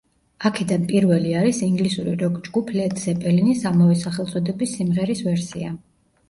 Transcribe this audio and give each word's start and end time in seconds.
აქედან 0.49 0.85
პირველი 0.91 1.33
არის 1.41 1.59
ინგლისური 1.67 2.13
როკ-ჯგუფ 2.21 2.71
ლედ 2.77 2.97
ზეპელინის 3.03 3.61
ამავე 3.73 3.99
სახელწოდების 4.05 4.75
სიმღერის 4.79 5.23
ვერსია. 5.29 5.77